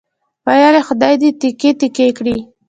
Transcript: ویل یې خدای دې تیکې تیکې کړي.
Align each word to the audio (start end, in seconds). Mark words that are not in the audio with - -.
ویل 0.45 0.75
یې 0.77 0.81
خدای 0.87 1.13
دې 1.21 1.29
تیکې 1.39 1.71
تیکې 1.79 2.07
کړي. 2.17 2.37